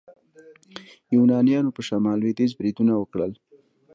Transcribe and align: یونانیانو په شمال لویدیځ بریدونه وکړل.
یونانیانو 1.15 1.75
په 1.75 1.81
شمال 1.87 2.17
لویدیځ 2.21 2.51
بریدونه 2.59 2.93
وکړل. 2.97 3.31